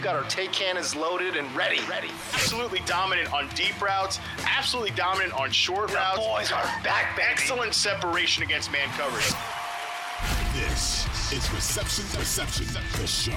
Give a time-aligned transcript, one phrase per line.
[0.00, 1.78] We've got our take cannons loaded and ready.
[1.86, 2.08] Ready.
[2.32, 4.18] Absolutely dominant on deep routes.
[4.46, 6.16] Absolutely dominant on short The routes.
[6.26, 7.28] boys are back, baby.
[7.30, 9.30] Excellent separation against man coverage.
[10.54, 12.64] This is Reception Perception,
[12.98, 13.32] the show.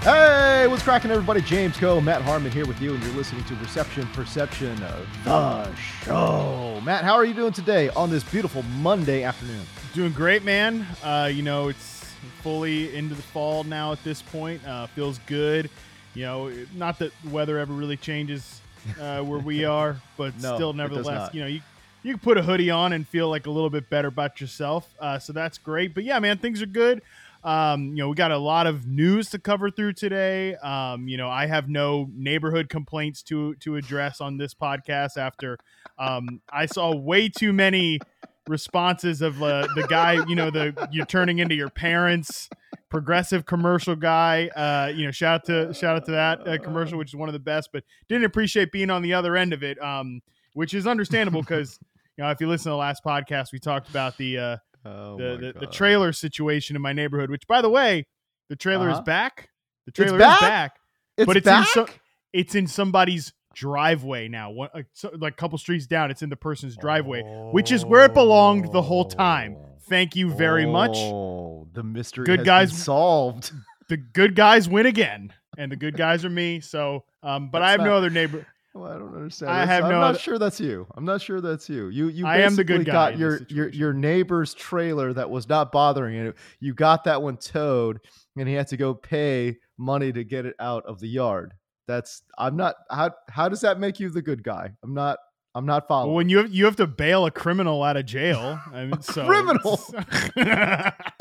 [0.00, 1.42] Hey, what's cracking, everybody?
[1.42, 5.74] James Koh, Matt Harmon here with you, and you're listening to Reception Perception, uh, the
[5.74, 6.80] show.
[6.82, 9.66] Matt, how are you doing today on this beautiful Monday afternoon?
[9.92, 10.86] Doing great, man.
[11.04, 11.97] Uh, you know, it's
[12.42, 14.66] fully into the fall now at this point.
[14.66, 15.70] Uh, feels good.
[16.14, 18.60] You know, not that the weather ever really changes
[19.00, 21.60] uh, where we are, but No, still, nevertheless, you know, you
[22.02, 24.88] you can put a hoodie on and feel like a little bit better about yourself.
[25.00, 25.94] Uh, so that's great.
[25.94, 27.02] But yeah, man, things are good.
[27.44, 30.54] Um, you know, we got a lot of news to cover through today.
[30.56, 35.58] Um, you know, I have no neighborhood complaints to to address on this podcast after
[35.98, 38.00] um, I saw way too many
[38.48, 42.48] responses of uh, the guy, you know, the you're turning into your parents,
[42.88, 44.48] progressive commercial guy.
[44.48, 47.28] Uh, you know, shout out to shout out to that uh, commercial, which is one
[47.28, 50.20] of the best, but didn't appreciate being on the other end of it, um,
[50.54, 51.78] which is understandable because
[52.16, 55.18] you know if you listen to the last podcast, we talked about the uh, Oh,
[55.18, 57.30] the, the, the trailer situation in my neighborhood.
[57.30, 58.06] Which, by the way,
[58.48, 59.02] the trailer is Uh-huh.
[59.02, 59.50] back.
[59.86, 60.36] The trailer back?
[60.36, 60.76] is back,
[61.18, 61.66] It's but it's back?
[61.76, 61.92] in so,
[62.32, 64.50] it's in somebody's driveway now.
[64.50, 67.84] One, like, so, like a couple streets down, it's in the person's driveway, which is
[67.84, 69.56] where it belonged the whole time.
[69.88, 70.96] Thank you very much.
[70.96, 73.52] Oh, the mystery Good has guys- been solved.
[73.88, 76.60] The good guys win again, and the good guys are me.
[76.60, 78.46] So, um, but I That's have no other neighbor.
[78.74, 79.50] Well, I don't understand.
[79.50, 80.86] I That's- have I'm no not other- sure that's you.
[80.94, 81.88] I'm not sure that's you.
[81.88, 85.30] You you I am the good basically guy got your your your neighbor's trailer that
[85.30, 86.34] was not bothering you.
[86.60, 87.98] You got that one towed,
[88.36, 91.54] and he had to go pay money to get it out of the yard.
[91.88, 92.76] That's I'm not.
[92.90, 94.70] How how does that make you the good guy?
[94.84, 95.18] I'm not.
[95.54, 96.10] I'm not following.
[96.10, 99.00] Well, when you have, you have to bail a criminal out of jail, I mean,
[99.02, 99.80] so criminal?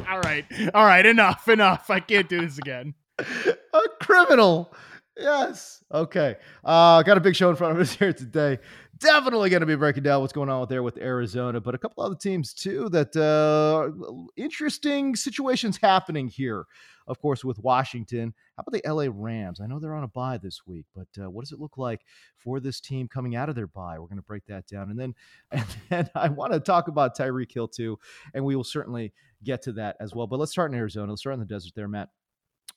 [0.08, 0.46] all right,
[0.76, 1.90] all right, enough, enough.
[1.90, 2.94] I can't do this again.
[3.18, 4.72] a criminal.
[5.18, 5.84] Yes.
[5.92, 6.36] Okay.
[6.64, 8.60] Uh, got a big show in front of us here today.
[9.00, 11.78] Definitely going to be breaking down what's going on with there with Arizona, but a
[11.78, 12.90] couple other teams too.
[12.90, 13.92] That uh,
[14.36, 16.66] interesting situations happening here.
[17.08, 18.34] Of course, with Washington.
[18.56, 19.62] How about the LA Rams?
[19.62, 22.02] I know they're on a bye this week, but uh, what does it look like
[22.38, 23.98] for this team coming out of their bye?
[23.98, 25.16] We're going to break that down, and then
[25.52, 27.98] and then I want to talk about Tyreek Hill too,
[28.34, 29.14] and we will certainly
[29.44, 30.28] get to that as well.
[30.28, 31.12] But let's start in Arizona.
[31.12, 32.10] Let's start in the desert there, Matt.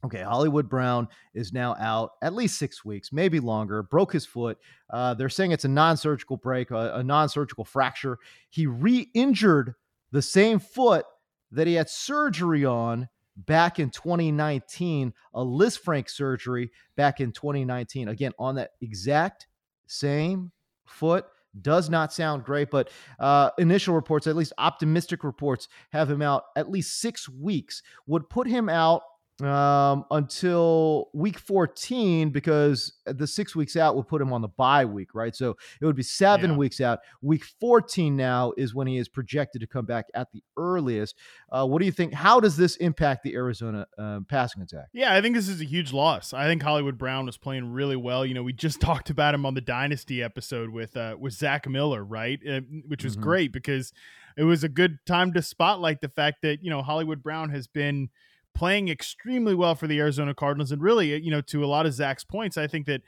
[0.03, 3.83] Okay, Hollywood Brown is now out at least six weeks, maybe longer.
[3.83, 4.57] Broke his foot.
[4.89, 8.19] Uh, they're saying it's a non-surgical break, a, a non-surgical fracture.
[8.49, 9.75] He re-injured
[10.11, 11.05] the same foot
[11.53, 13.09] that he had surgery on
[13.47, 18.09] back in 2019, a Lisfranc surgery back in 2019.
[18.09, 19.47] Again, on that exact
[19.87, 20.53] same
[20.87, 21.27] foot.
[21.61, 26.45] Does not sound great, but uh, initial reports, at least optimistic reports, have him out
[26.55, 27.83] at least six weeks.
[28.07, 29.03] Would put him out
[29.43, 34.85] um, until week 14 because the six weeks out would put him on the bye
[34.85, 35.35] week, right?
[35.35, 36.57] So it would be seven Yeah.
[36.57, 37.01] weeks out.
[37.23, 41.17] Week 14 now is when he is projected to come back at the earliest.
[41.51, 42.13] Uh, what do you think?
[42.15, 44.87] How does this impact the Arizona um, passing attack?
[44.93, 46.33] Yeah, I think this is a huge loss.
[46.33, 48.25] I think Hollywood Brown was playing really well.
[48.27, 51.69] You know, we just talked about him on the Dynasty episode with uh, with Zach
[51.69, 52.39] Miller, right?
[52.49, 53.21] Uh, which was Mhm.
[53.21, 53.93] great because
[54.37, 57.67] it was a good time to spotlight the fact that you know Hollywood Brown has
[57.67, 58.09] been
[58.55, 61.93] playing extremely well for the Arizona Cardinals, and really, you know, to a lot of
[61.93, 63.03] Zach's points, I think that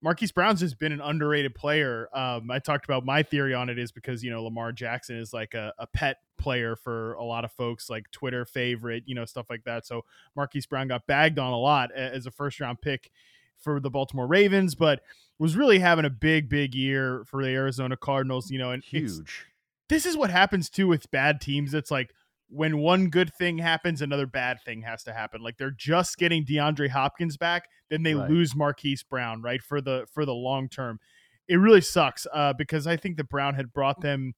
[0.00, 2.08] Marquise Brown's has been an underrated player.
[2.14, 5.32] Um, I talked about my theory on it is because you know Lamar Jackson is
[5.32, 9.24] like a, a pet player for a lot of folks, like Twitter favorite, you know,
[9.24, 9.86] stuff like that.
[9.86, 10.02] So
[10.36, 13.10] Marquise Brown got bagged on a lot as a first round pick
[13.58, 15.00] for the Baltimore Ravens, but
[15.40, 18.50] was really having a big, big year for the Arizona Cardinals.
[18.50, 19.46] You know, and Huge.
[19.88, 21.74] This is what happens too with bad teams.
[21.74, 22.14] It's like
[22.48, 25.42] when one good thing happens, another bad thing has to happen.
[25.42, 28.30] Like they're just getting DeAndre Hopkins back, then they Right.
[28.30, 29.62] lose Marquise Brown, right?
[29.62, 30.98] For the for the long term.
[31.46, 34.34] It really sucks uh, because I think that Brown had brought them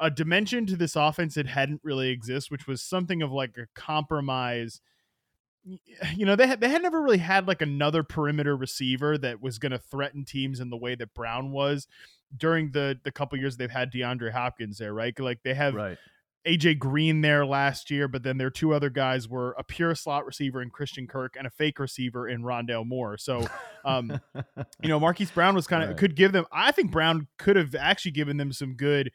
[0.00, 3.66] a dimension to this offense that hadn't really exist, which was something of like a
[3.74, 4.80] compromise.
[6.16, 9.58] You know, they had they had never really had like another perimeter receiver that was
[9.58, 11.86] going to threaten teams in the way that Brown was
[12.34, 15.18] during the the couple years they've had DeAndre Hopkins there, right?
[15.18, 15.98] Like they have Right.
[16.46, 20.24] AJ Green there last year, but then their two other guys were a pure slot
[20.24, 23.18] receiver in Christian Kirk and a fake receiver in Rondale Moore.
[23.18, 23.46] So,
[23.84, 24.20] um,
[24.82, 25.98] you know, Marquise Brown was kind of Right.
[25.98, 26.46] could give them.
[26.52, 29.10] I think Brown could have actually given them some good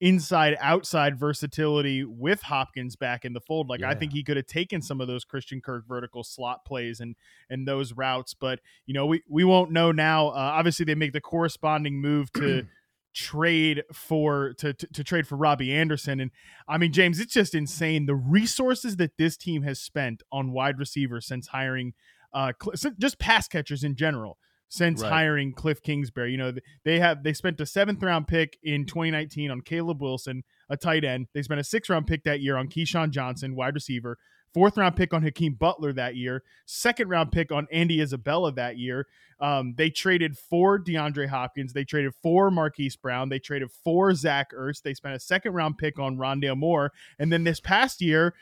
[0.00, 3.68] inside outside versatility with Hopkins back in the fold.
[3.68, 7.00] Like I think he could have taken some of those Christian Kirk vertical slot plays
[7.00, 7.14] and
[7.50, 8.32] and those routes.
[8.32, 10.28] But you know, we we won't know now.
[10.28, 12.66] Uh, obviously, they make the corresponding move to.
[13.14, 16.20] trade for to, to to trade for Robby Anderson.
[16.20, 16.30] And
[16.68, 20.78] I mean James it's just insane the resources that this team has spent on wide
[20.78, 21.94] receivers since hiring
[22.32, 22.52] uh
[22.98, 25.10] just pass catchers in general since Right.
[25.10, 26.30] hiring Cliff Kingsbury.
[26.30, 26.52] You know
[26.84, 31.04] they have they spent a 7th round pick in 2019 on Caleb Wilson a tight
[31.04, 31.26] end.
[31.34, 34.16] They spent a 6th round pick that year on KeeSean Johnson wide receiver
[34.52, 38.78] fourth round pick on Hakeem Butler that year second round pick on Andy Isabella that
[38.78, 39.06] year
[39.40, 41.72] um, they traded for DeAndre Hopkins.
[41.72, 43.30] They traded for Marquise Brown.
[43.30, 44.82] They traded for Zach Ertz.
[44.82, 46.92] They spent a second round pick on Rondale Moore.
[47.18, 48.34] And then this past year,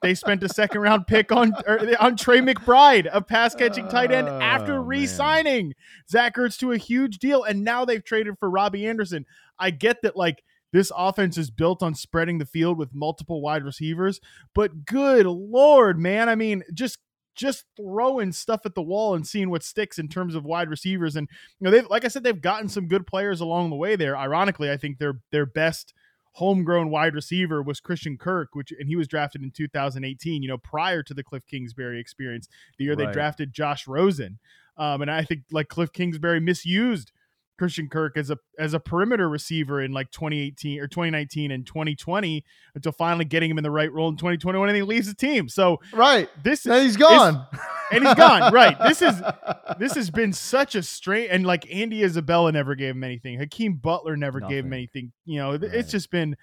[0.00, 1.54] they spent a second round pick on
[1.98, 5.74] on Trey McBride, a pass catching tight end, after Oh, re signing
[6.08, 7.42] Zach Ertz to a huge deal.
[7.42, 9.26] And now they've traded for Robby Anderson.
[9.58, 10.44] I get that, like,
[10.74, 14.20] this offense is built on spreading the field with multiple wide receivers,
[14.56, 16.28] but good lord, man.
[16.28, 16.98] I mean, just
[17.36, 21.14] just throwing stuff at the wall and seeing what sticks in terms of wide receivers.
[21.14, 21.28] And
[21.60, 24.18] you know, they've like I said, they've gotten some good players along the way there.
[24.18, 25.94] Ironically, I think their their best
[26.32, 30.58] homegrown wide receiver was Christian Kirk, which and he was drafted in 2018, you know,
[30.58, 32.48] prior to the Cliff Kingsbury experience,
[32.78, 34.40] the year they drafted Josh Rosen.
[34.76, 37.12] Um, and I think like Cliff Kingsbury misused
[37.58, 42.44] Christian Kirk as a as a perimeter receiver in like 2018 or 2019 and 2020
[42.74, 45.48] until finally getting him in the right role in 2021 and he leaves the team.
[45.48, 46.28] So Right.
[46.42, 47.46] this Now he's this- gone.
[47.92, 48.52] and he's gone.
[48.52, 48.76] Right.
[48.80, 49.22] This is
[49.78, 53.38] this has been such a strange and like Andy Isabella never gave him anything.
[53.38, 55.12] Hakeem Butler never gave him anything.
[55.24, 55.62] You know, Right.
[55.62, 56.36] it's just been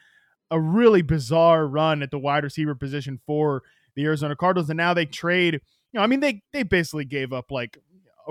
[0.49, 3.63] a really bizarre run at the wide receiver position for
[3.95, 4.69] the Arizona Cardinals.
[4.69, 5.59] And now they trade, you
[5.93, 7.77] know, I mean, they they basically gave up like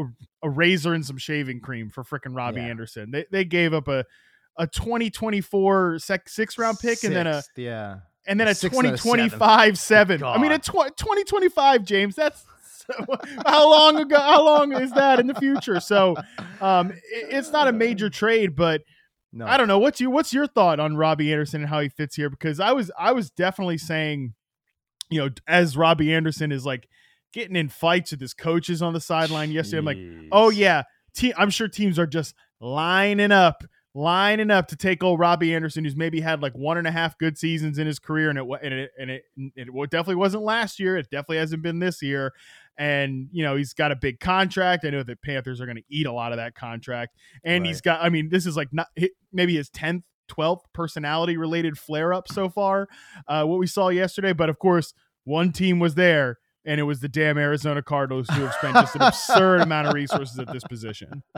[0.00, 2.66] a, a razor and some shaving cream for freaking Robby Yeah.
[2.68, 3.10] Anderson.
[3.10, 4.04] They they gave up a
[4.56, 7.98] a 2024 sec, six round pick and then a yeah.
[8.26, 10.22] and then A a six and a 2025 seven.
[10.22, 12.14] I mean, a tw- 2025, James.
[12.16, 12.44] That's
[13.46, 14.18] how long ago?
[14.18, 15.78] How long is that in the future?
[15.80, 16.16] So,
[16.60, 17.00] um, it-
[17.30, 18.82] it's not a major trade, but
[19.32, 19.46] No.
[19.46, 19.78] I don't know.
[19.78, 22.28] What's your what's your thought on Robby Anderson and how he fits here?
[22.28, 24.34] Because I was I was definitely saying,
[25.08, 26.88] you know, as Robby Anderson is like
[27.32, 29.78] getting in fights with his coaches on the sideline yesterday.
[29.78, 29.98] I'm like,
[30.32, 30.82] oh yeah,
[31.14, 35.84] te- I'm sure teams are just lining up, lining up to take old Robby Anderson,
[35.84, 38.44] who's maybe had like one and a half good seasons in his career, and it
[38.62, 39.24] and it and it,
[39.56, 40.96] it definitely wasn't last year.
[40.96, 42.32] It definitely hasn't been this year.
[42.78, 44.84] And you know he's got a big contract.
[44.84, 47.80] I know the Panthers are going to eat a lot of that contract, and he's
[47.80, 48.02] got.
[48.02, 48.88] I mean, this is like not
[49.32, 50.04] maybe his tenth.
[50.30, 52.86] 12th personality related flare up so far,
[53.26, 54.32] uh, what we saw yesterday.
[54.32, 54.94] But of course,
[55.24, 58.96] one team was there, and it was the damn Arizona Cardinals who have spent just
[58.96, 61.22] an absurd amount of resources at this position.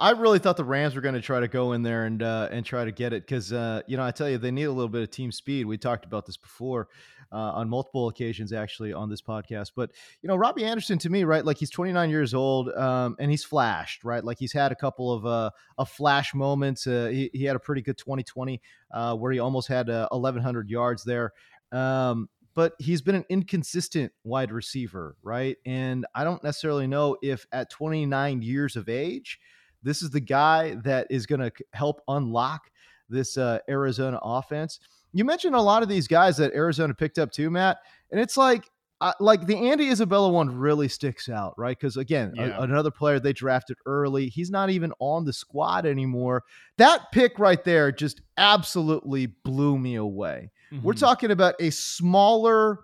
[0.00, 2.48] I really thought the Rams were going to try to go in there and uh,
[2.52, 4.72] and try to get it because uh, you know I tell you they need a
[4.72, 5.66] little bit of team speed.
[5.66, 6.88] We talked about this before
[7.32, 9.72] uh, on multiple occasions actually on this podcast.
[9.74, 9.90] But
[10.22, 13.44] you know Robby Anderson to me right like he's 29 years old um, and he's
[13.44, 16.86] flashed right like he's had a couple of uh, of flash moments.
[16.86, 18.60] Uh, he he had a pretty good 2020
[18.92, 21.32] uh, where he almost had uh, 1100 yards there.
[21.72, 25.56] Um, but he's been an inconsistent wide receiver, right?
[25.64, 29.38] And I don't necessarily know if at 29 years of age,
[29.84, 32.62] this is the guy that is going to help unlock
[33.08, 34.80] this uh, Arizona offense.
[35.12, 37.78] You mentioned a lot of these guys that Arizona picked up too, Matt,
[38.10, 38.68] and it's like
[39.00, 41.78] uh, like the Andy Isabella one really sticks out, right?
[41.78, 46.42] Because again, a- another player they drafted early, he's not even on the squad anymore.
[46.76, 50.50] That pick right there just absolutely blew me away.
[50.82, 51.00] We're Mhm.
[51.00, 52.80] talking about a smaller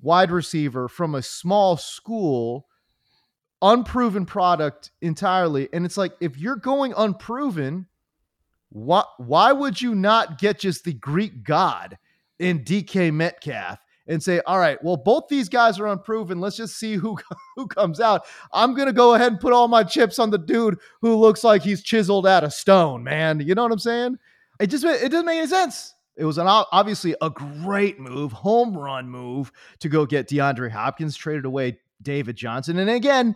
[0.00, 2.66] wide receiver from a small school
[3.62, 5.68] unproven product entirely.
[5.72, 7.86] And it's like if you're going unproven,
[8.70, 11.96] why why would you not get just the Greek god
[12.38, 16.38] in DK Metcalf and say, all right, well, both these guys are unproven.
[16.40, 17.16] Let's just see who
[17.56, 18.26] who comes out.
[18.52, 21.62] I'm gonna go ahead and put all my chips on the dude who looks like
[21.62, 23.40] he's chiseled out of stone, man.
[23.40, 24.18] You know what I'm saying?
[24.60, 25.94] It just it doesn't make any sense.
[26.16, 31.16] It was an obviously a great move, home run move to go get DeAndre Hopkins,
[31.16, 32.78] traded away David Johnson.
[32.78, 33.34] And again,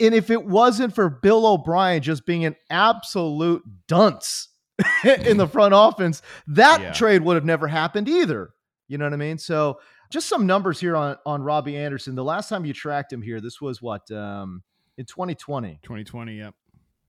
[0.00, 4.48] and if it wasn't for Bill O'Brien just being an absolute dunce
[5.04, 6.92] in the front offense, that yeah.
[6.92, 8.50] trade would have never happened either.
[8.86, 9.36] You know what I mean?
[9.38, 12.14] So just some numbers here on on Robby Anderson.
[12.14, 14.62] The last time you tracked him here, this was what um,
[14.96, 15.80] in 2020.
[15.82, 16.54] 2020, yep.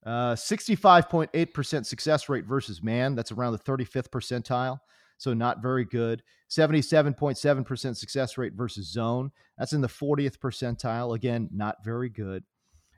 [0.10, 3.14] Uh, 65.8% success rate versus man.
[3.14, 4.80] That's around the 35th percentile.
[5.20, 6.24] So not very good.
[6.50, 9.30] 77.7% success rate versus zone.
[9.60, 11.16] That's in the 40th percentile.
[11.16, 12.44] Again, not very good.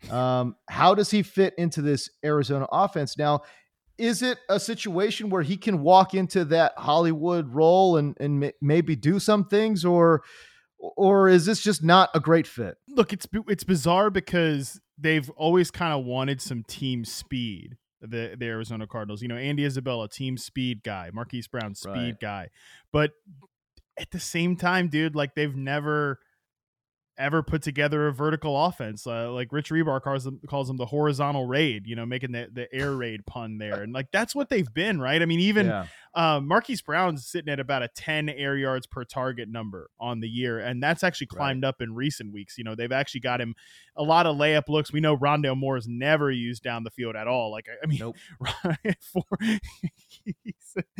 [0.09, 3.17] Um, how does he fit into this Arizona offense?
[3.17, 3.41] Now,
[3.97, 8.95] is it a situation where he can walk into that Hollywood role and, and maybe
[8.95, 10.23] do some things or
[10.81, 12.77] or is this just not a great fit?
[12.87, 17.77] Look, it's it's bizarre because they've always kind of wanted some team speed.
[18.01, 22.19] The the Arizona Cardinals, you know, Andy Isabella, team speed guy, Marquise Brown, speed right.
[22.19, 22.49] guy,
[22.91, 23.11] but
[23.99, 26.17] at the same time, dude, like they've never
[27.17, 29.05] ever put together a vertical offense.
[29.05, 32.47] Uh, like Rich Hribar calls them, calls them the horizontal raid, you know, making the,
[32.51, 33.83] the air raid pun there.
[33.83, 35.21] And like that's what they've been, right?
[35.21, 35.85] I mean, even yeah.
[36.13, 40.27] Uh, Marquise Brown's sitting at about a 10 air yards per target number on the
[40.27, 40.59] year.
[40.59, 41.69] And that's actually climbed right.
[41.69, 42.57] up in recent weeks.
[42.57, 43.55] You know, they've actually got him
[43.95, 44.91] a lot of layup looks.
[44.91, 47.51] We know Rondale Moore is never used down the field at all.
[47.51, 48.17] Like, I mean, nope.
[49.01, 49.23] for,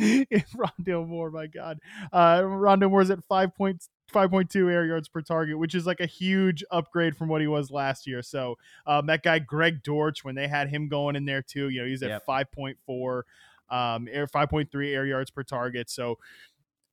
[0.00, 1.78] Rondale Moore, my God.
[2.12, 6.06] Uh, Rondale Moore's at five points 5.2 air yards per target, which is like a
[6.06, 8.22] huge upgrade from what he was last year.
[8.22, 11.80] So um, that guy Greg Dortch, when they had him going in there too, you
[11.80, 12.26] know, he's at yep.
[12.28, 13.22] 5.4
[13.72, 15.90] um, air 5.3 air yards per target.
[15.90, 16.18] So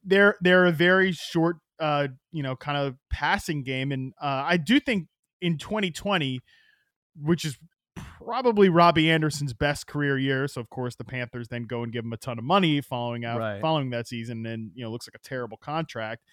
[0.04, 4.58] they're they're a very short, uh, you know, kind of passing game, and uh, I
[4.58, 5.08] do think
[5.42, 6.40] in 2020,
[7.22, 7.58] which is
[8.24, 10.48] probably Robby Anderson's best career year.
[10.48, 13.26] So of course the Panthers then go and give him a ton of money following
[13.26, 13.62] out right.
[13.62, 16.24] following that season, and you know looks like a terrible contract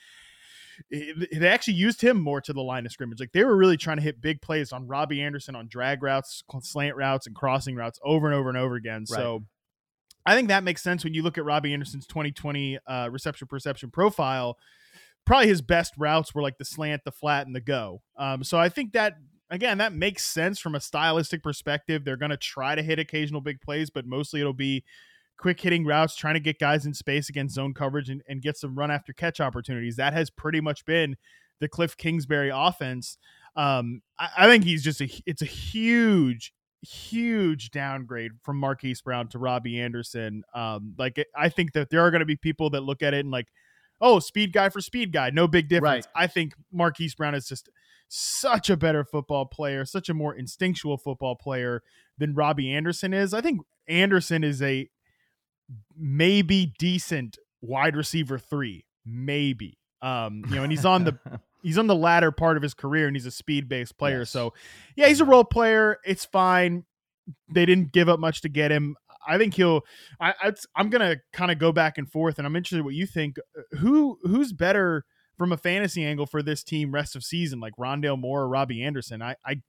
[0.91, 3.21] they actually used him more to the line of scrimmage.
[3.21, 6.43] Like they were really trying to hit big plays on Robby Anderson on drag routes,
[6.61, 9.05] slant routes, and crossing routes over and over and over again.
[9.11, 9.17] Right.
[9.17, 9.45] So
[10.27, 13.91] I think that makes sense when you look at Robby Anderson's 2020 uh, reception perception
[13.91, 14.59] profile.
[15.25, 18.03] Probably his best routes were like the slant, the flat, and the go.
[18.17, 19.15] Um, so I think that
[19.51, 22.05] again that makes sense from a stylistic perspective.
[22.05, 24.85] They're going to try to hit occasional big plays, but mostly it'll be
[25.39, 28.57] quick hitting routes, trying to get guys in space against zone coverage and, and get
[28.57, 29.97] some run after catch opportunities.
[29.97, 31.17] That has pretty much been
[31.61, 33.19] the Cliff Kingsbury offense.
[33.55, 36.53] Um, I, I, think he's just a it's a huge,
[36.83, 40.43] huge downgrade from Marquise Brown to Robby Anderson.
[40.55, 43.21] Um, like I think that there are going to be people that look at it
[43.21, 43.49] and like,
[44.01, 46.07] oh, speed guy for speed guy, no big difference.
[46.15, 46.25] Right.
[46.25, 47.69] I think Marquise Brown is just
[48.09, 51.83] such a better football player, such a more instinctual football player
[52.19, 53.35] than Robby Anderson is.
[53.35, 54.89] I think Anderson is a
[55.97, 59.79] maybe decent wide receiver three, maybe.
[60.03, 61.19] Um, you know, and he's on the
[61.67, 64.21] he's on the latter part of his career, and he's a speed based player.
[64.21, 64.31] Yes.
[64.31, 64.55] So,
[64.95, 65.99] yeah, he's a role player.
[66.05, 66.85] It's fine.
[67.53, 68.95] They didn't give up much to get him.
[69.27, 69.83] I think he'll.
[70.21, 72.95] I, I I'm gonna kind of go back and forth, and I'm interested in what
[72.95, 73.37] you think.
[73.81, 75.05] Who who's better
[75.37, 78.85] from a fantasy angle for this team rest of season, like Rondale Moore or Robby
[78.85, 79.21] Anderson?
[79.21, 79.63] I I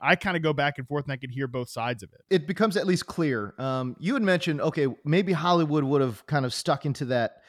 [0.00, 2.20] I kind of go back and forth and I could hear both sides of it.
[2.30, 3.54] It becomes at least clear.
[3.58, 7.41] Um, you had mentioned, okay, maybe Hollywood would have kind of stuck into that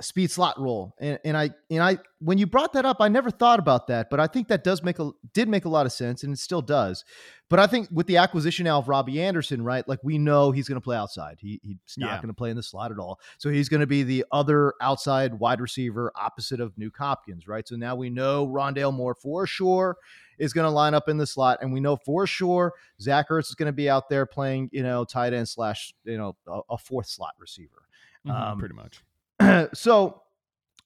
[0.00, 0.94] speed slot role.
[0.98, 4.10] And, and I, and I, when you brought that up, I never thought about that,
[4.10, 6.38] but I think that does make a, did make a lot of sense and it
[6.38, 7.04] still does.
[7.48, 9.86] But I think with the acquisition now of Robby Anderson, right?
[9.88, 11.38] Like we know he's going to play outside.
[11.40, 12.16] He, he's not yeah.
[12.16, 13.20] going to play in the slot at all.
[13.38, 17.66] So he's going to be the other outside wide receiver opposite of Nuk Hopkins, right?
[17.66, 19.96] So now we know Rondale Moore for sure
[20.38, 23.48] is going to line up in the slot, and we know for sure Zach Ertz
[23.48, 26.60] is going to be out there playing, you know, tight end slash, you know, a,
[26.70, 27.86] a fourth slot receiver.
[28.26, 29.02] Mm-hmm, um, pretty much.
[29.74, 30.22] so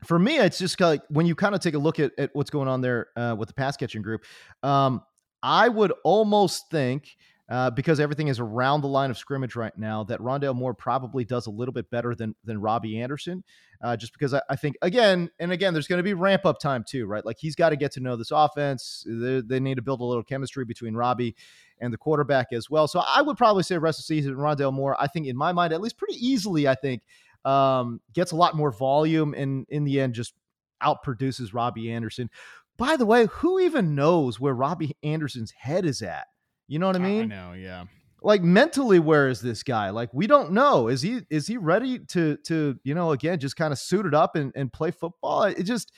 [0.05, 2.51] for me, it's just like when you kind of take a look at, at what's
[2.51, 4.25] going on there uh, with the pass catching group.
[4.63, 5.03] Um,
[5.43, 7.17] I would almost think
[7.51, 11.25] uh, because everything is around the line of scrimmage right now, that Rondale Moore probably
[11.25, 13.43] does a little bit better than than Robby Anderson.
[13.83, 16.61] Uh, just because I, I, think again and again, there's going to be ramp up
[16.61, 17.25] time too, right?
[17.25, 19.05] Like he's got to get to know this offense.
[19.09, 21.35] They, they, need to build a little chemistry between Robby
[21.81, 22.87] and the quarterback as well.
[22.87, 24.97] So I would probably say rest of season, Rondale Moore.
[25.01, 27.03] I think in my mind, at least pretty easily, I think
[27.45, 30.35] um, gets a lot more volume and in the end just
[30.83, 32.31] outproduces Robby Anderson
[32.77, 36.27] By the way, who even knows where Robby Anderson's head is at?
[36.67, 37.33] You know what I mean?
[37.33, 37.85] I know, yeah.
[38.23, 39.91] Like mentally, where is this guy?
[39.91, 40.89] Like we don't know.
[40.89, 44.15] Is he is he ready to to you know again just kind of suit it
[44.15, 45.45] up and, and play football?
[45.45, 45.93] It just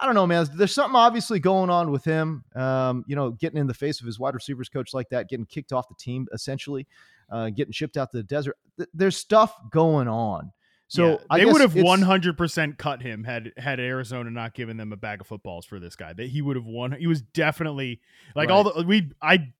[0.00, 0.48] I don't know, man.
[0.54, 2.44] There's something obviously going on with him.
[2.56, 5.46] Um, you know, getting in the face of his wide receivers coach like that, getting
[5.46, 6.86] kicked off the team essentially,
[7.30, 8.56] uh, getting shipped out to the desert.
[8.94, 10.52] There's stuff going on.
[10.90, 14.96] So yeah, they would have 100% cut him had had Arizona not given them a
[14.96, 16.12] bag of footballs for this guy.
[16.12, 16.90] That he would have won.
[16.90, 18.00] He was definitely
[18.34, 18.54] like right.
[18.54, 19.52] all the we I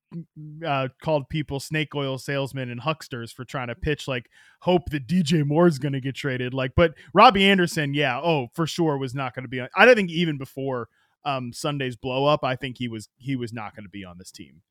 [0.66, 4.28] uh, called people snake oil salesmen and hucksters for trying to pitch like
[4.62, 6.52] hope that DJ Moore is going to get traded.
[6.52, 9.68] Like, but Robby Anderson, yeah, oh for sure was not going to be on.
[9.76, 10.88] I don't think even before
[11.24, 14.18] um, Sunday's blow up, I think he was he was not going to be on
[14.18, 14.62] this team.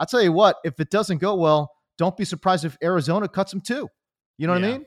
[0.00, 3.52] I'll tell you what, if it doesn't go well, don't be surprised if Arizona cuts
[3.52, 3.88] him too.
[4.36, 4.68] You know what yeah.
[4.68, 4.86] I mean?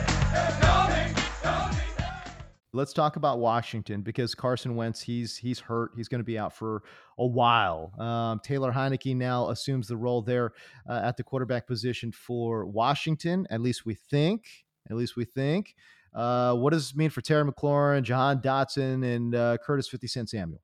[2.73, 5.91] Let's talk about Washington because Carson Wentz he's he's hurt.
[5.97, 6.83] He's going to be out for
[7.17, 7.91] a while.
[7.99, 10.53] Um, Taylor Heinicke now assumes the role there
[10.87, 13.45] uh, at the quarterback position for Washington.
[13.49, 14.45] At least we think.
[14.89, 15.75] At least we think.
[16.13, 20.29] Uh, what does this mean for Terry McLaurin, Jahan Dotson, and uh, Curtis Fifty Cent
[20.29, 20.61] Samuel?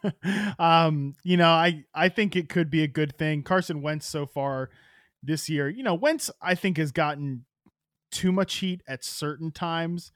[0.58, 3.42] um, you know, I I think it could be a good thing.
[3.42, 4.70] Carson Wentz so far
[5.22, 7.44] this year, you know, Wentz I think has gotten
[8.10, 10.12] too much heat at certain times.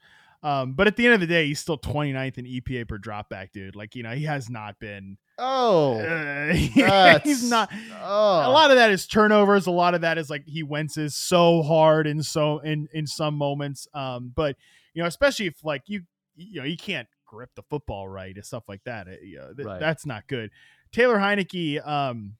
[0.47, 3.51] Um, but at the end of the day, he's still 29th in EPA per dropback,
[3.51, 3.75] dude.
[3.75, 5.17] Like, you know, he has not been.
[5.37, 6.53] Oh, uh,
[7.23, 7.69] he's not.
[8.01, 8.49] Oh.
[8.49, 9.67] A lot of that is turnovers.
[9.67, 13.35] A lot of that is like he wences so hard and so in in some
[13.35, 13.89] moments.
[13.93, 14.55] Um, but
[14.93, 16.03] you know, especially if like you
[16.37, 19.09] you know you can't grip the football right and stuff like that.
[19.09, 19.81] It, you know, th- right.
[19.81, 20.49] That's not good.
[20.93, 22.37] Taylor Heinicke, um,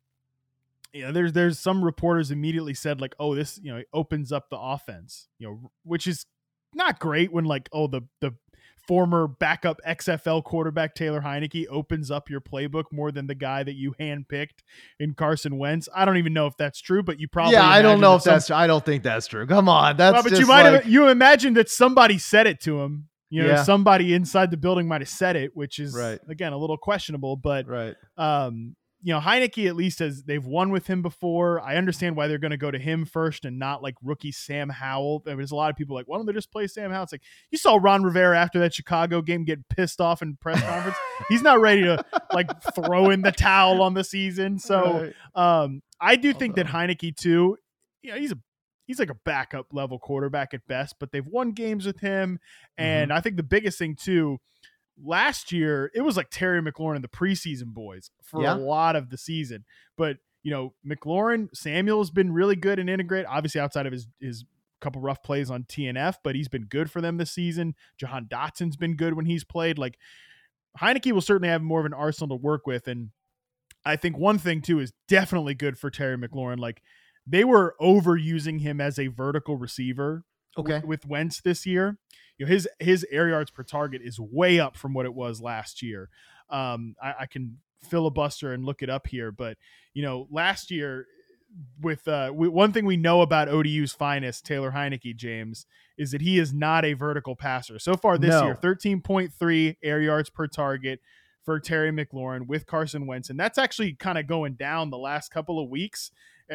[0.93, 4.49] you know, there's there's some reporters immediately said like, oh, this you know opens up
[4.49, 6.25] the offense, you know, which is
[6.77, 8.33] not great when like oh the the
[8.87, 13.75] former backup XFL quarterback Taylor Heinicke opens up your playbook more than the guy that
[13.75, 14.63] you handpicked
[14.99, 15.89] in Carson Wentz.
[15.93, 17.67] I don't even know if that's true, but you probably yeah.
[17.67, 18.49] I don't know if some, that's.
[18.49, 19.45] I don't think that's true.
[19.45, 20.13] Come on, that's.
[20.13, 23.09] Well, but you might like, have you imagine that somebody said it to him.
[23.29, 23.63] You know, yeah.
[23.63, 26.17] somebody inside the building might have said it, which is right.
[26.29, 27.35] again a little questionable.
[27.35, 27.93] But right.
[28.15, 31.61] um, you know, Heinicke at least has they've won with him before.
[31.61, 34.69] I understand why they're going to go to him first and not like rookie Sam
[34.69, 35.21] Howell.
[35.23, 37.03] There's a lot of people like, why don't they just play Sam Howell?
[37.03, 40.61] It's like you saw Ron Rivera after that Chicago game getting pissed off in press
[40.63, 40.97] conference.
[41.29, 44.57] He's not ready to like throw in the towel on the season.
[44.57, 47.57] So um, I do think that Heinicke too.
[48.01, 48.39] You know, he's a
[48.87, 52.39] he's like a backup level quarterback at best, but they've won games with him,
[52.77, 53.17] and mm-hmm.
[53.17, 54.39] I think the biggest thing too
[55.03, 58.55] last year it was like Terry McLaurin and the preseason boys for yeah.
[58.55, 59.65] a lot of the season.
[59.97, 63.25] But you know, McLaurin Samuel's been really good and integrate.
[63.25, 64.45] Obviously, outside of his his
[64.79, 67.75] couple rough plays on TNF, but he's been good for them this season.
[67.97, 69.77] Jahan Dotson's been good when he's played.
[69.77, 69.97] Like
[70.79, 73.09] Heinicke will certainly have more of an arsenal to work with, and
[73.85, 76.59] I think one thing too is definitely good for Terry McLaurin.
[76.59, 76.81] Like
[77.25, 80.23] they were overusing him as a vertical receiver.
[80.57, 81.97] Okay, with, with Wentz this year
[82.37, 85.41] you know his his air yards per target is way up from what it was
[85.41, 86.09] last year.
[86.49, 89.57] Um, I, I can filibuster and look it up here, but
[89.93, 91.07] you know last year
[91.81, 95.65] with uh we, one thing we know about ODU's finest Taylor Heinicke James
[95.97, 97.79] is that he is not a vertical passer.
[97.79, 98.45] So far this no.
[98.45, 100.99] year, 13.3 air yards per target
[101.43, 105.31] for Terry McLaurin with Carson Wentz and that's actually kind of going down the last
[105.31, 106.11] couple of weeks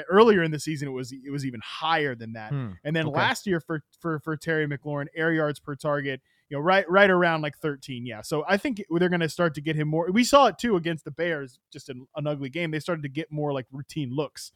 [0.08, 2.50] earlier in the season it was it was even higher than that.
[2.50, 2.70] Hmm.
[2.84, 3.16] And then okay.
[3.16, 7.10] last year for for for Terry McLaurin, air yards per target, you know, right right
[7.10, 8.06] around like 13.
[8.06, 8.22] Yeah.
[8.22, 10.10] So I think they're going to start to get him more.
[10.10, 12.70] We saw it too against the Bears, just an, an ugly game.
[12.70, 14.52] They started to get more like routine looks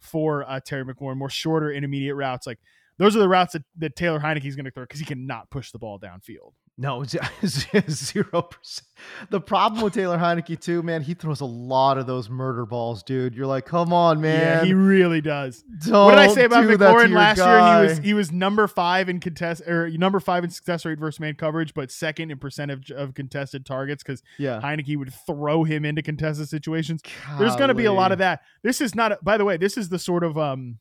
[0.00, 2.46] for uh, Terry McLaurin, more shorter intermediate routes.
[2.46, 2.58] Like
[2.98, 5.50] those are the routes that, that Taylor Heinicke is going to throw because he cannot
[5.50, 6.52] push the ball downfield.
[6.78, 7.04] No,
[7.46, 8.86] zero percent.
[9.30, 13.02] The problem with Taylor Heinicke too, man, he throws a lot of those murder balls,
[13.02, 13.34] dude.
[13.34, 14.40] You're like, come on, man.
[14.40, 15.64] Yeah, he really does.
[15.86, 17.80] Don't what did I say about McLaurin last guy.
[17.80, 17.82] year?
[17.82, 21.18] He was he was number five in contest or number five in success rate versus
[21.18, 24.60] man coverage, but second in percentage of contested targets because yeah.
[24.62, 27.00] Heinicke would throw him into contested situations.
[27.26, 27.38] Golly.
[27.38, 28.42] There's going to be a lot of that.
[28.62, 29.24] This is not.
[29.24, 30.78] By the way, this is the sort of um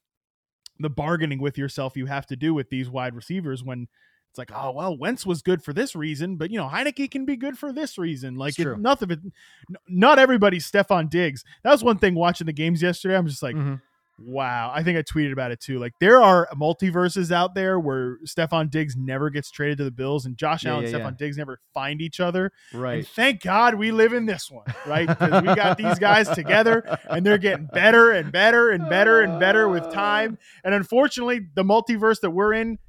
[0.78, 3.88] the bargaining with yourself you have to do with these wide receivers when
[4.38, 7.26] it's like, oh well, Wentz was good for this reason, but you know Heinicke can
[7.26, 8.36] be good for this reason.
[8.36, 9.20] Like it, nothing it,
[9.88, 11.46] not everybody's Stefon Diggs.
[11.64, 13.16] That was one thing watching the games yesterday.
[13.16, 13.80] I'm just like, Mhm.
[14.20, 14.72] wow.
[14.74, 15.80] I think I tweeted about it too.
[15.80, 20.26] Like there are multiverses out there where Stefon Diggs never gets traded to the Bills,
[20.26, 21.18] and Josh Yeah, Allen yeah, and Stefon yeah.
[21.26, 22.52] Diggs never find each other.
[22.74, 23.00] Right.
[23.00, 25.08] And thank God we live in this one, right?
[25.08, 29.40] Because we got these guys together and they're getting better and better and better and
[29.40, 30.38] better with time.
[30.66, 32.80] And unfortunately, the multiverse that we're in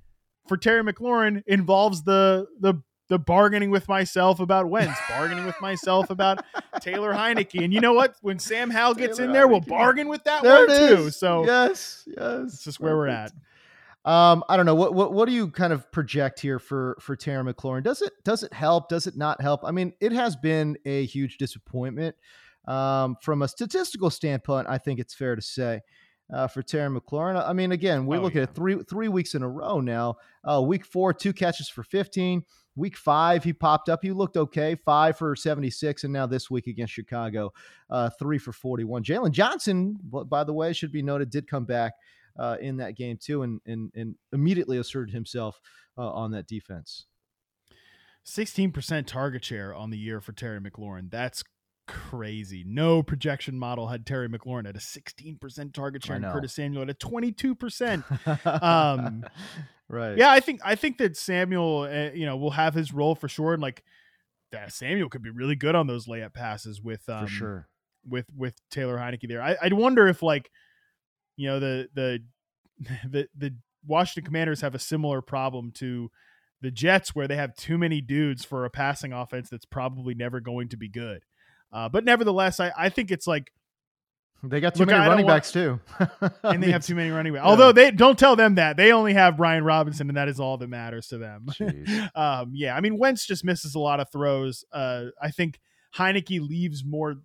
[0.49, 6.11] for Terry McLaurin involves the the the bargaining with myself about Wentz, bargaining with myself
[6.11, 6.45] about
[6.81, 7.63] Taylor Heinicke.
[7.63, 8.17] And you know what?
[8.21, 11.11] When Sam Howell gets Taylor in there, we'll bargain with that There one too.
[11.11, 12.55] So yes, yes.
[12.55, 13.33] it's just where we're at.
[14.05, 17.17] Um, I don't know what what what do you kind of project here for for
[17.17, 17.83] Terry McLaurin?
[17.83, 18.89] Does it does it help?
[18.89, 19.65] Does it not help?
[19.65, 22.15] I mean, it has been a huge disappointment
[22.67, 24.69] um, from a statistical standpoint.
[24.69, 25.81] I think it's fair to say
[26.33, 27.43] uh, for Terry McLaurin.
[27.47, 28.45] I mean, again, we're Oh, looking yeah.
[28.45, 30.17] at three three weeks in a row now.
[30.45, 32.43] Uh, week four, two catches for fifteen.
[32.75, 34.01] Week five, he popped up.
[34.03, 36.05] He looked okay, five for 76.
[36.05, 37.51] And now this week against Chicago,
[37.89, 39.03] uh, three for 41.
[39.03, 41.95] Jaylon Johnson, by the way, should be noted, did come back
[42.39, 45.59] uh, in that game too and, and, and immediately asserted himself
[45.97, 47.07] uh, on that defense.
[48.27, 51.11] 16% target share on the year for Terry McLaurin.
[51.11, 51.43] That's
[51.87, 52.65] crazy.
[52.67, 56.25] No projection model had Terry McLaurin at a 16% target share and.
[56.25, 58.05] Curtis Samuel at a 22%.
[58.63, 59.25] Um,
[59.89, 60.17] right.
[60.17, 63.29] yeah, I think I think that Samuel, uh, you know, will have his role for
[63.29, 63.53] sure.
[63.53, 63.83] And like
[64.53, 67.69] that, Samuel could be really good on those layup passes with um, for sure.
[68.09, 69.43] with with Taylor Heinicke there.
[69.43, 70.51] I, I'd wonder if like
[71.37, 72.19] you know the the
[73.09, 73.55] the the
[73.87, 76.11] Washington Commanders have a similar problem to
[76.61, 80.41] the Jets where they have too many dudes for a passing offense that's probably never
[80.41, 81.23] going to be good.
[81.77, 83.53] Uh, but nevertheless, I, I think it's like,
[84.43, 85.79] They got too Look, many don't running backs too.
[86.43, 87.45] and they have too many running backs.
[87.45, 90.57] Although they don't tell them that they only have Brian Robinson, and that is all
[90.57, 91.49] that matters to them.
[92.15, 94.65] Um, yeah, I mean Wentz just misses a lot of throws.
[94.73, 95.61] Uh, I think
[95.97, 97.17] Heinicke leaves more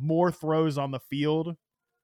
[0.00, 1.56] more throws on the field,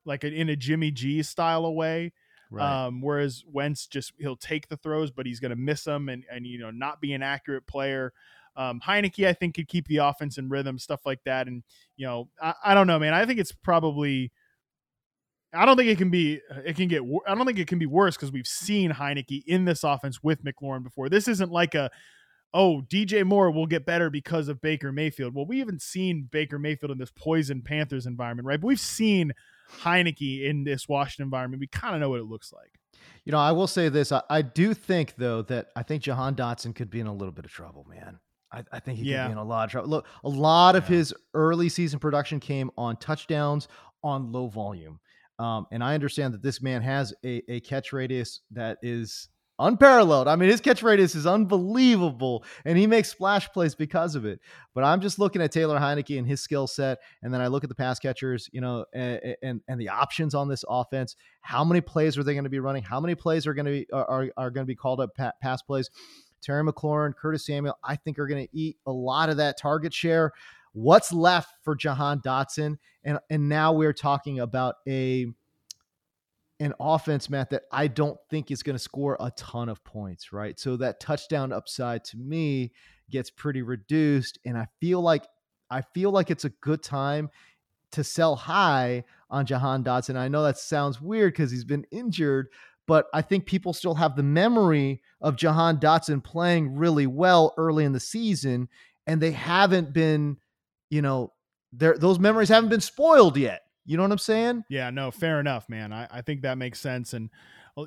[0.04, 2.12] like in a Jimmy G style of way.
[2.50, 2.86] Right.
[2.86, 6.24] Um, whereas Wentz just he'll take the throws, but he's going to miss them and
[6.30, 8.12] and you know not be an accurate player.
[8.56, 11.46] Um, Heinicke, I think, could keep the offense in rhythm, stuff like that.
[11.46, 11.62] And
[11.96, 13.14] you know, I, I don't know, man.
[13.14, 14.32] I think it's probably.
[15.54, 16.40] I don't think it can be.
[16.64, 17.02] It can get.
[17.26, 20.42] I don't think it can be worse because we've seen Heinicke in this offense with
[20.44, 21.10] McLaurin before.
[21.10, 21.90] This isn't like a,
[22.54, 25.34] oh, DJ Moore will get better because of Baker Mayfield.
[25.34, 28.60] Well, we haven't seen Baker Mayfield in this poison Panthers environment, right?
[28.60, 29.32] But we've seen
[29.80, 31.60] Heinicke in this Washington environment.
[31.60, 32.78] We kind of know what it looks like.
[33.24, 34.12] You know, I will say this.
[34.12, 37.32] I, I do think, though, that I think Jahan Dotson could be in a little
[37.32, 38.18] bit of trouble, man.
[38.52, 39.22] I, I think he Yeah.
[39.24, 39.88] could be in a lot of trouble.
[39.88, 43.68] Look, a lot of his early season production came on touchdowns
[44.04, 45.00] on low volume.
[45.38, 50.28] Um, and I understand that this man has a, a catch radius that is unparalleled.
[50.28, 54.40] I mean, his catch radius is unbelievable, and he makes splash plays because of it.
[54.74, 57.64] But I'm just looking at Taylor Heinicke and his skill set, and then I look
[57.64, 61.16] at the pass catchers, you know, and and, and the options on this offense.
[61.40, 62.82] How many plays are they going to be running?
[62.82, 65.14] How many plays are going to be are, are, are going to be called up
[65.16, 65.90] pa- pass plays?
[66.42, 69.94] Terry McLaurin, Curtis Samuel, I think are going to eat a lot of that target
[69.94, 70.32] share.
[70.72, 72.78] What's left for Jahan Dotson?
[73.04, 75.26] And and now we're talking about a
[76.60, 80.32] an offense, Matt, that I don't think is going to score a ton of points,
[80.32, 80.58] right?
[80.58, 82.72] So that touchdown upside to me
[83.10, 84.38] gets pretty reduced.
[84.44, 85.24] And I feel like
[85.70, 87.30] I feel like it's a good time
[87.92, 90.16] to sell high on Jahan Dotson.
[90.16, 92.48] I know that sounds weird because he's been injured,
[92.86, 97.84] but I think people still have the memory of Jahan Dotson playing really well early
[97.84, 98.68] in the season,
[99.06, 100.36] and they haven't been,
[100.90, 101.32] you know,
[101.72, 103.62] those memories haven't been spoiled yet.
[103.84, 104.64] You know what I'm saying?
[104.68, 105.92] Yeah, no, fair enough, man.
[105.92, 107.12] I, I think that makes sense.
[107.14, 107.30] And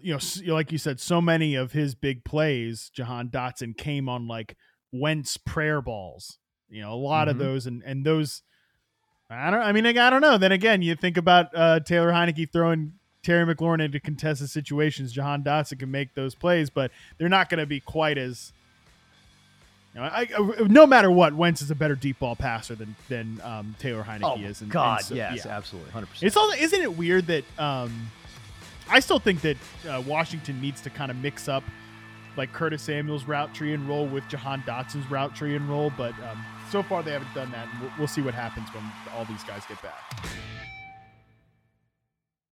[0.01, 4.27] you know, like you said, so many of his big plays, Jahan Dotson came on
[4.27, 4.57] like
[4.91, 6.37] Wentz prayer balls.
[6.67, 7.31] You know, a lot Mhm.
[7.31, 8.41] of those, and and those.
[9.29, 9.61] I don't.
[9.61, 10.37] I mean, I don't know.
[10.37, 12.93] Then again, you think about uh, Taylor Heinicke throwing
[13.25, 15.11] Terry McLaurin into contested situations.
[15.11, 18.53] Jahan Dotson can make those plays, but they're not going to be quite as.
[19.95, 22.95] You know, I, I- no matter what, Wentz is a better deep ball passer than
[23.09, 24.61] than um, Taylor Heinicke is.
[24.61, 25.33] And, and so- yeah.
[25.47, 26.27] absolutely, hundred percent.
[26.27, 26.51] It's all.
[26.51, 28.11] Isn't it weird that um,
[28.89, 29.57] I still think that
[29.89, 31.63] uh, Washington needs to kind of mix up
[32.37, 36.11] like Curtis Samuel's route tree and roll with Jahan Dotson's route tree and roll, but
[36.29, 37.67] um, so far they haven't done that.
[37.71, 38.83] And we'll, we'll see what happens when
[39.15, 39.95] all these guys get back.